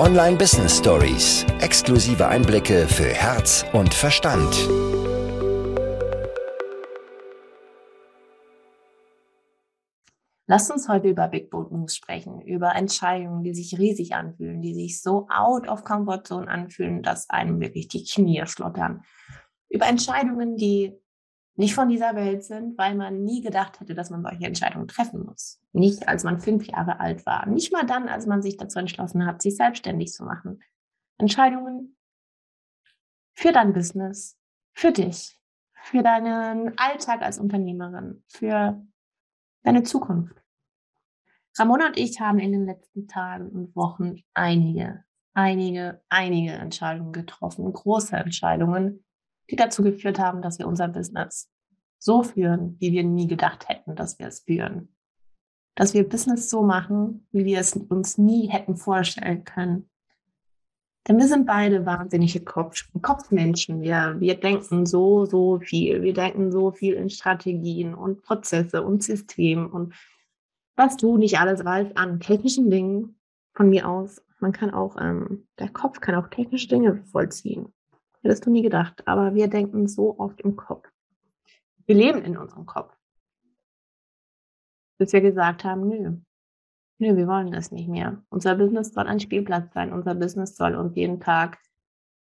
[0.00, 1.44] Online Business Stories.
[1.60, 4.50] Exklusive Einblicke für Herz und Verstand.
[10.46, 14.72] Lasst uns heute über Big Bold Moves sprechen, über Entscheidungen, die sich riesig anfühlen, die
[14.72, 19.02] sich so out of comfort zone anfühlen, dass einem wirklich die Knie schlottern.
[19.68, 20.98] Über Entscheidungen, die
[21.60, 25.26] nicht von dieser Welt sind, weil man nie gedacht hätte, dass man solche Entscheidungen treffen
[25.26, 25.60] muss.
[25.72, 27.46] Nicht als man fünf Jahre alt war.
[27.46, 30.62] Nicht mal dann, als man sich dazu entschlossen hat, sich selbstständig zu machen.
[31.18, 31.98] Entscheidungen
[33.34, 34.38] für dein Business,
[34.72, 35.38] für dich,
[35.74, 38.82] für deinen Alltag als Unternehmerin, für
[39.62, 40.42] deine Zukunft.
[41.58, 47.70] Ramona und ich haben in den letzten Tagen und Wochen einige, einige, einige Entscheidungen getroffen,
[47.70, 49.04] große Entscheidungen,
[49.50, 51.50] die dazu geführt haben, dass wir unser Business
[52.00, 54.88] so führen, wie wir nie gedacht hätten, dass wir es führen.
[55.76, 59.88] Dass wir Business so machen, wie wir es uns nie hätten vorstellen können.
[61.06, 63.80] Denn wir sind beide wahnsinnige Kopf Kopfmenschen.
[63.80, 66.02] Wir, wir denken so, so viel.
[66.02, 69.94] Wir denken so viel in Strategien und Prozesse und Systemen und
[70.76, 73.18] was du nicht alles weißt an technischen Dingen
[73.54, 74.22] von mir aus.
[74.40, 77.72] Man kann auch, ähm, der Kopf kann auch technische Dinge vollziehen.
[78.22, 79.06] Hättest du nie gedacht.
[79.06, 80.89] Aber wir denken so oft im Kopf.
[81.90, 82.96] Wir leben in unserem Kopf.
[84.96, 86.18] Bis wir gesagt haben, nö,
[87.00, 88.22] nö, wir wollen das nicht mehr.
[88.28, 89.92] Unser Business soll ein Spielplatz sein.
[89.92, 91.58] Unser Business soll uns jeden Tag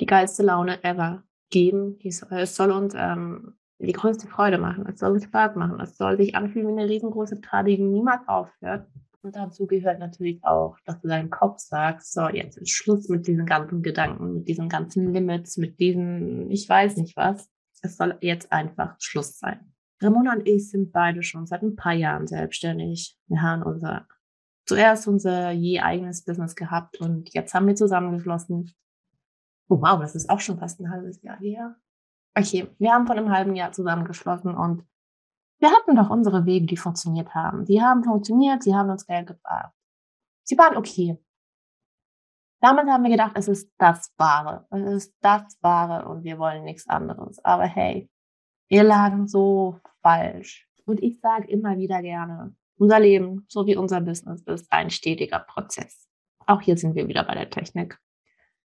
[0.00, 1.98] die geilste Laune ever geben.
[2.04, 4.86] Es soll uns ähm, die größte Freude machen.
[4.86, 5.80] Es soll uns Spaß machen.
[5.80, 8.86] Es soll sich anfühlen wie eine riesengroße Party, die niemals aufhört.
[9.22, 13.26] Und dazu gehört natürlich auch, dass du deinem Kopf sagst, so, jetzt ist Schluss mit
[13.26, 17.50] diesen ganzen Gedanken, mit diesen ganzen Limits, mit diesen, ich weiß nicht was.
[17.82, 19.72] Es soll jetzt einfach Schluss sein.
[20.02, 23.18] Ramona und ich sind beide schon seit ein paar Jahren selbstständig.
[23.26, 24.06] Wir haben unser,
[24.66, 28.74] zuerst unser je eigenes Business gehabt und jetzt haben wir zusammengeschlossen.
[29.68, 31.76] Oh wow, das ist auch schon fast ein halbes Jahr her.
[32.34, 34.84] Okay, wir haben vor einem halben Jahr zusammengeschlossen und
[35.58, 37.66] wir hatten doch unsere Wege, die funktioniert haben.
[37.66, 39.72] Die haben funktioniert, sie haben uns Geld gebracht.
[40.44, 41.18] Sie waren okay.
[42.60, 44.66] Damals haben wir gedacht, es ist das Wahre.
[44.70, 47.42] Es ist das Wahre und wir wollen nichts anderes.
[47.44, 48.10] Aber hey,
[48.68, 50.68] wir lagen so falsch.
[50.84, 55.40] Und ich sage immer wieder gerne, unser Leben, so wie unser Business, ist ein stetiger
[55.40, 56.08] Prozess.
[56.46, 57.98] Auch hier sind wir wieder bei der Technik.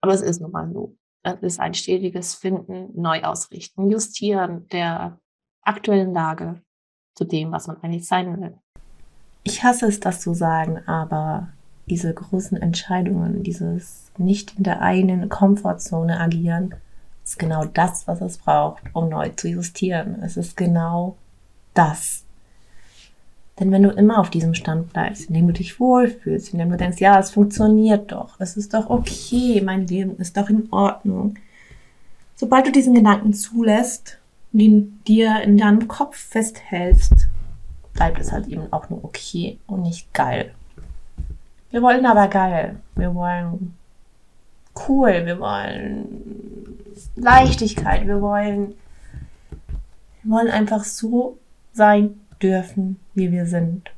[0.00, 0.96] Aber es ist nun mal so.
[1.22, 5.20] Es ist ein stetiges Finden, Neuausrichten, Justieren der
[5.62, 6.62] aktuellen Lage
[7.14, 8.58] zu dem, was man eigentlich sein will.
[9.44, 11.52] Ich hasse es, das zu sagen, aber
[11.92, 16.74] diese großen Entscheidungen, dieses nicht in der eigenen Komfortzone agieren,
[17.22, 20.16] ist genau das, was es braucht, um neu zu justieren.
[20.22, 21.16] Es ist genau
[21.74, 22.24] das.
[23.60, 26.70] Denn wenn du immer auf diesem Stand bleibst, in dem du dich wohlfühlst, in dem
[26.70, 30.72] du denkst, ja, es funktioniert doch, es ist doch okay, mein Leben ist doch in
[30.72, 31.34] Ordnung.
[32.36, 34.16] Sobald du diesen Gedanken zulässt
[34.54, 37.28] und ihn dir in deinem Kopf festhältst,
[37.92, 40.54] bleibt es halt eben auch nur okay und nicht geil.
[41.72, 42.76] Wir wollen aber geil.
[42.94, 43.74] Wir wollen
[44.86, 45.24] cool.
[45.24, 46.78] Wir wollen
[47.16, 48.06] Leichtigkeit.
[48.06, 48.74] Wir wollen,
[50.22, 51.38] wir wollen einfach so
[51.72, 53.90] sein dürfen, wie wir sind.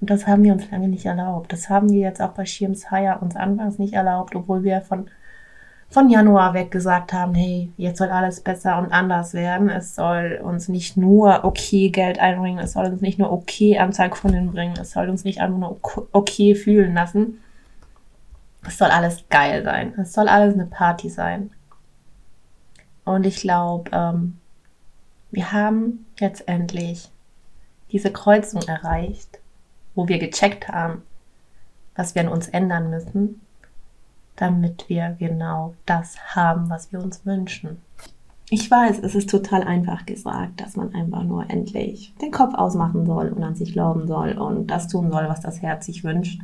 [0.00, 1.52] Und das haben wir uns lange nicht erlaubt.
[1.52, 5.08] Das haben wir jetzt auch bei Schirms Hire uns anfangs nicht erlaubt, obwohl wir von
[5.92, 9.68] von Januar weg gesagt haben, hey, jetzt soll alles besser und anders werden.
[9.68, 14.08] Es soll uns nicht nur okay Geld einbringen, es soll uns nicht nur okay Anzahl
[14.08, 15.78] Kunden bringen, es soll uns nicht einfach nur
[16.12, 17.40] okay fühlen lassen.
[18.66, 19.92] Es soll alles geil sein.
[19.98, 21.50] Es soll alles eine Party sein.
[23.04, 24.38] Und ich glaube, ähm,
[25.30, 27.10] wir haben jetzt endlich
[27.90, 29.40] diese Kreuzung erreicht,
[29.94, 31.02] wo wir gecheckt haben,
[31.96, 33.42] was wir an uns ändern müssen
[34.36, 37.78] damit wir genau das haben, was wir uns wünschen.
[38.50, 43.06] Ich weiß, es ist total einfach gesagt, dass man einfach nur endlich den Kopf ausmachen
[43.06, 46.40] soll und an sich glauben soll und das tun soll, was das Herz sich wünscht.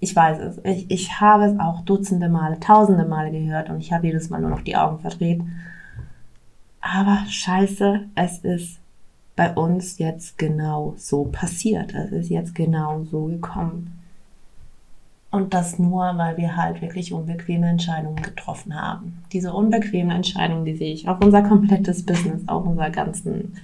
[0.00, 0.60] Ich weiß es.
[0.64, 4.40] Ich, ich habe es auch dutzende Male, tausende Male gehört und ich habe jedes Mal
[4.40, 5.42] nur noch die Augen verdreht.
[6.80, 8.78] Aber scheiße, es ist
[9.36, 11.94] bei uns jetzt genau so passiert.
[11.94, 13.98] Es ist jetzt genau so gekommen.
[15.34, 19.24] Und das nur, weil wir halt wirklich unbequeme Entscheidungen getroffen haben.
[19.32, 23.56] Diese unbequeme Entscheidung, die sehe ich auf unser komplettes Business, auf unser ganzen,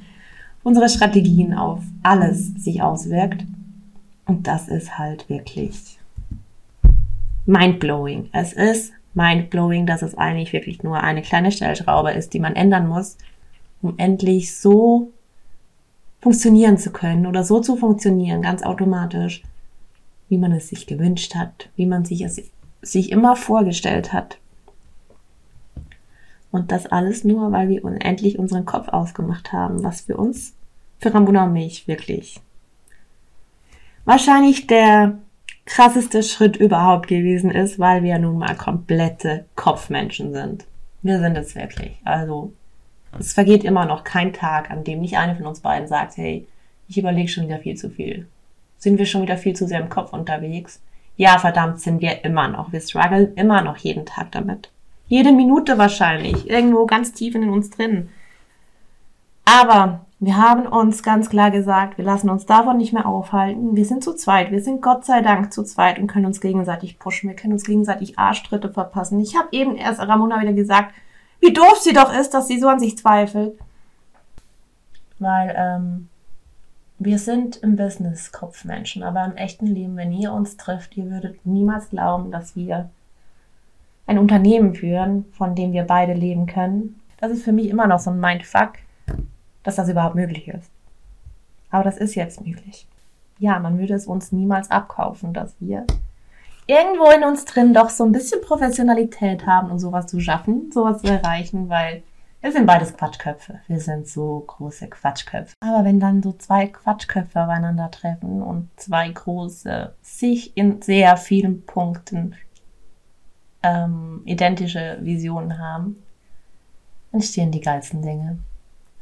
[0.65, 3.45] unsere Strategien, auf alles sich auswirkt.
[4.27, 6.01] Und das ist halt wirklich
[7.47, 8.31] mindblowing.
[8.33, 12.89] Es ist mindblowing, dass es eigentlich wirklich nur eine kleine Stellschraube ist, die man ändern
[12.89, 13.17] muss,
[13.81, 15.13] um endlich so
[16.21, 19.45] funktionieren zu können oder so zu funktionieren, ganz automatisch,
[20.31, 22.41] wie man es sich gewünscht hat, wie man sich es
[22.81, 24.39] sich immer vorgestellt hat.
[26.51, 30.55] Und das alles nur, weil wir unendlich unseren Kopf ausgemacht haben, was für uns,
[30.99, 32.41] für Ramona und mich wirklich
[34.05, 35.19] wahrscheinlich der
[35.67, 40.65] krasseste Schritt überhaupt gewesen ist, weil wir nun mal komplette Kopfmenschen sind.
[41.03, 42.01] Wir sind es wirklich.
[42.05, 42.53] Also,
[43.19, 46.47] es vergeht immer noch kein Tag, an dem nicht eine von uns beiden sagt, hey,
[46.89, 48.27] ich überlege schon wieder viel zu viel.
[48.81, 50.81] Sind wir schon wieder viel zu sehr im Kopf unterwegs?
[51.17, 52.73] Ja, verdammt, sind wir immer noch.
[52.73, 54.71] Wir strugglen immer noch jeden Tag damit.
[55.07, 56.49] Jede Minute wahrscheinlich.
[56.49, 58.09] Irgendwo ganz tief in uns drin.
[59.45, 63.77] Aber wir haben uns ganz klar gesagt, wir lassen uns davon nicht mehr aufhalten.
[63.77, 64.51] Wir sind zu zweit.
[64.51, 67.29] Wir sind Gott sei Dank zu zweit und können uns gegenseitig pushen.
[67.29, 69.21] Wir können uns gegenseitig Arschtritte verpassen.
[69.21, 70.95] Ich habe eben erst Ramona wieder gesagt,
[71.41, 73.59] wie doof sie doch ist, dass sie so an sich zweifelt.
[75.19, 76.09] Weil ähm,
[77.03, 81.47] wir sind im Business Kopfmenschen, aber im echten Leben, wenn ihr uns trifft, ihr würdet
[81.47, 82.91] niemals glauben, dass wir
[84.07, 87.01] ein Unternehmen führen, von dem wir beide leben können.
[87.19, 88.73] Das ist für mich immer noch so ein Mindfuck,
[89.63, 90.71] dass das überhaupt möglich ist.
[91.71, 92.87] Aber das ist jetzt möglich.
[93.39, 95.87] Ja, man würde es uns niemals abkaufen, dass wir
[96.67, 101.01] irgendwo in uns drin doch so ein bisschen Professionalität haben, um sowas zu schaffen, sowas
[101.01, 102.03] zu erreichen, weil
[102.41, 103.61] wir sind beides Quatschköpfe.
[103.67, 105.55] Wir sind so große Quatschköpfe.
[105.61, 112.35] Aber wenn dann so zwei Quatschköpfe aufeinandertreffen und zwei große, sich in sehr vielen Punkten
[113.63, 116.03] ähm, identische Visionen haben,
[117.13, 118.39] entstehen die geilsten Dinge.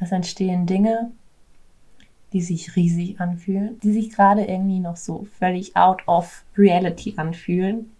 [0.00, 1.12] Es entstehen Dinge,
[2.32, 7.93] die sich riesig anfühlen, die sich gerade irgendwie noch so völlig out of reality anfühlen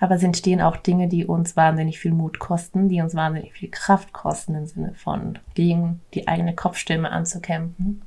[0.00, 3.70] aber es entstehen auch Dinge, die uns wahnsinnig viel Mut kosten, die uns wahnsinnig viel
[3.70, 8.00] Kraft kosten im Sinne von gegen die eigene Kopfstimme anzukämpfen.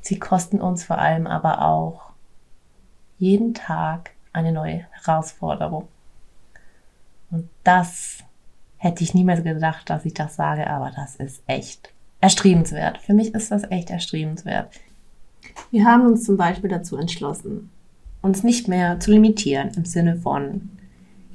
[0.00, 2.12] Sie kosten uns vor allem aber auch
[3.18, 5.88] jeden Tag eine neue Herausforderung.
[7.30, 8.18] Und das
[8.76, 12.98] hätte ich niemals gedacht, dass ich das sage, aber das ist echt erstrebenswert.
[12.98, 14.68] Für mich ist das echt erstrebenswert.
[15.70, 17.70] Wir haben uns zum Beispiel dazu entschlossen,
[18.24, 20.70] uns nicht mehr zu limitieren im Sinne von,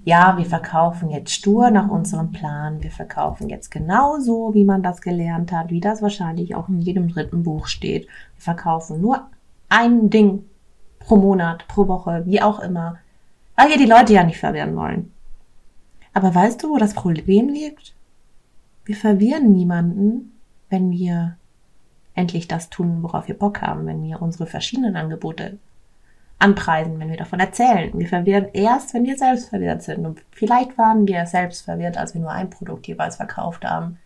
[0.06, 5.01] ja, wir verkaufen jetzt stur nach unserem Plan, wir verkaufen jetzt genauso, wie man das
[5.01, 8.07] gelernt hat, wie das wahrscheinlich auch in jedem dritten Buch steht.
[8.07, 9.27] Wir verkaufen nur
[9.69, 10.45] ein Ding
[10.97, 12.97] pro Monat, pro Woche, wie auch immer,
[13.56, 15.12] weil wir die Leute ja nicht verwirren wollen.
[16.13, 17.94] Aber weißt du, wo das Problem liegt?
[18.83, 20.39] Wir verwirren niemanden,
[20.69, 21.35] wenn wir
[22.15, 25.59] endlich das tun, worauf wir Bock haben, wenn wir unsere verschiedenen Angebote
[26.39, 27.91] anpreisen, wenn wir davon erzählen.
[27.94, 30.06] Wir verwirren erst, wenn wir selbst verwirrt sind.
[30.06, 33.97] Und vielleicht waren wir selbst verwirrt, als wir nur ein Produkt jeweils verkauft haben,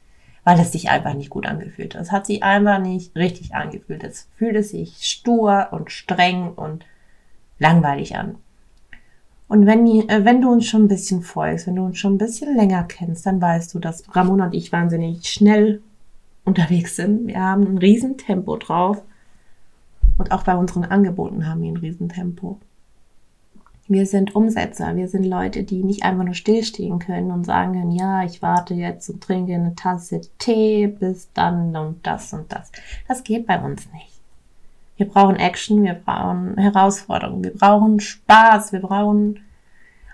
[0.44, 2.02] weil es sich einfach nicht gut angefühlt hat.
[2.02, 4.04] Es hat sich einfach nicht richtig angefühlt.
[4.04, 6.86] Es fühlte sich stur und streng und
[7.60, 8.36] langweilig an.
[9.48, 12.18] Und wenn, äh, wenn du uns schon ein bisschen folgst, wenn du uns schon ein
[12.18, 15.82] bisschen länger kennst, dann weißt du, dass Ramona und ich wahnsinnig schnell
[16.44, 17.28] unterwegs sind.
[17.28, 19.04] Wir haben ein Riesentempo drauf
[20.18, 22.60] und auch bei unseren Angeboten haben wir ein Riesentempo.
[23.88, 27.92] Wir sind Umsetzer, wir sind Leute, die nicht einfach nur stillstehen können und sagen können,
[27.92, 32.72] ja, ich warte jetzt und trinke eine Tasse Tee bis dann und das und das.
[33.08, 34.14] Das geht bei uns nicht.
[34.96, 39.42] Wir brauchen Action, wir brauchen Herausforderungen, wir brauchen Spaß, wir brauchen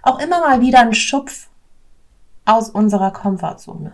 [0.01, 1.50] auch immer mal wieder einen Schupf
[2.46, 3.91] aus unserer Komfortzone.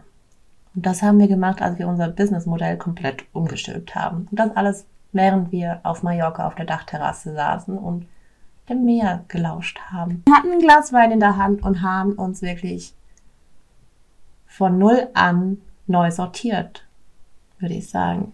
[0.74, 4.28] Und das haben wir gemacht, als wir unser Businessmodell komplett umgestülpt haben.
[4.30, 4.86] Und das alles
[5.16, 8.06] während wir auf Mallorca auf der Dachterrasse saßen und
[8.70, 10.24] dem Meer gelauscht haben.
[10.26, 12.94] Wir hatten ein Glas Wein in der Hand und haben uns wirklich
[14.48, 16.86] von null an neu sortiert,
[17.60, 18.34] würde ich sagen.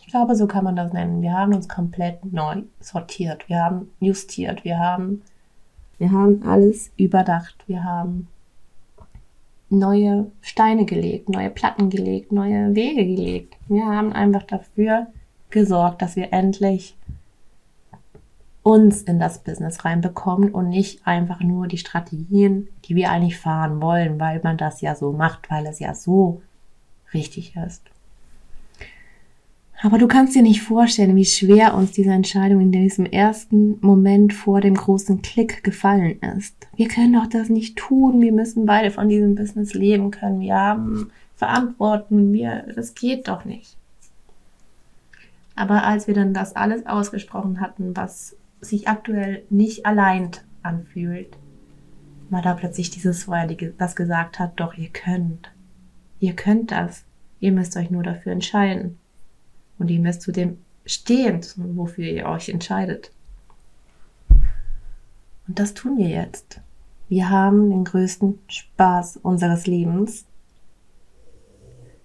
[0.00, 1.22] Ich glaube, so kann man das nennen.
[1.22, 3.48] Wir haben uns komplett neu sortiert.
[3.48, 4.64] Wir haben justiert.
[4.64, 5.22] Wir haben,
[5.98, 7.56] wir haben alles überdacht.
[7.66, 8.28] Wir haben
[9.70, 13.56] neue Steine gelegt, neue Platten gelegt, neue Wege gelegt.
[13.68, 15.06] Wir haben einfach dafür
[15.52, 16.96] gesorgt, dass wir endlich
[18.62, 23.80] uns in das Business reinbekommen und nicht einfach nur die Strategien, die wir eigentlich fahren
[23.80, 26.42] wollen, weil man das ja so macht, weil es ja so
[27.12, 27.82] richtig ist.
[29.84, 34.32] Aber du kannst dir nicht vorstellen, wie schwer uns diese Entscheidung in diesem ersten Moment
[34.32, 36.54] vor dem großen Klick gefallen ist.
[36.76, 38.20] Wir können doch das nicht tun.
[38.20, 40.38] Wir müssen beide von diesem Business leben können.
[40.38, 42.32] Wir haben Verantwortung.
[42.32, 43.76] Wir, das geht doch nicht.
[45.54, 50.30] Aber als wir dann das alles ausgesprochen hatten, was sich aktuell nicht allein
[50.62, 51.36] anfühlt,
[52.30, 53.46] war da plötzlich dieses Feuer,
[53.78, 55.52] das gesagt hat, doch ihr könnt.
[56.18, 57.04] Ihr könnt das.
[57.40, 58.98] Ihr müsst euch nur dafür entscheiden.
[59.78, 63.10] Und ihr müsst zu dem stehend, wofür ihr euch entscheidet.
[65.48, 66.60] Und das tun wir jetzt.
[67.08, 70.24] Wir haben den größten Spaß unseres Lebens.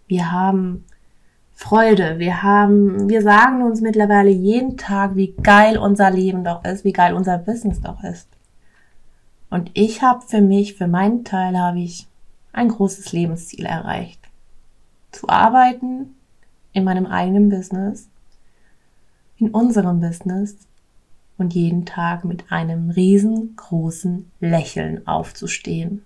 [0.08, 0.84] Wir haben
[1.60, 2.20] Freude.
[2.20, 6.94] Wir haben, wir sagen uns mittlerweile jeden Tag, wie geil unser Leben doch ist, wie
[6.94, 8.30] geil unser Business doch ist.
[9.50, 12.06] Und ich habe für mich, für meinen Teil, habe ich
[12.54, 14.20] ein großes Lebensziel erreicht.
[15.12, 16.16] Zu arbeiten
[16.74, 18.08] in meinem eigenen Business,
[19.38, 20.58] in unserem Business
[21.40, 26.06] und jeden Tag mit einem riesengroßen Lächeln aufzustehen